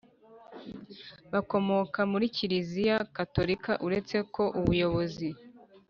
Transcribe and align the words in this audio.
bakomoka 1.33 1.99
muri 2.11 2.25
kiliziya 2.35 2.97
gatolika 3.15 3.71
uretse 3.85 4.17
ko 4.33 4.43
ubuyobozi 4.59 5.29